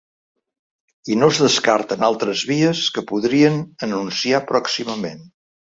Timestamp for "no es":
1.23-1.41